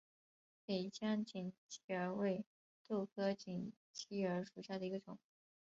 [0.65, 2.43] 北疆锦鸡儿为
[2.87, 5.19] 豆科锦鸡儿属下的一个种。